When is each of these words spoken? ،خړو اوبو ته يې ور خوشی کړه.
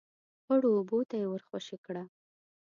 ،خړو 0.43 0.69
اوبو 0.77 0.99
ته 1.09 1.15
يې 1.21 1.27
ور 1.31 1.41
خوشی 1.47 1.77
کړه. 1.85 2.03